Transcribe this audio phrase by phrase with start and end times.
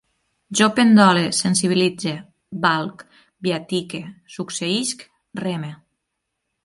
[0.59, 2.13] Jo pendole, sensibilitze,
[2.63, 3.05] valc,
[3.49, 4.03] viatique,
[4.37, 5.05] succeïsc,
[5.45, 5.71] reme